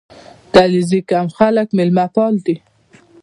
•د 0.51 0.53
علیزي 0.65 0.99
قوم 1.09 1.27
خلک 1.37 1.67
میلمهپال 1.77 2.33
دي. 2.45 2.55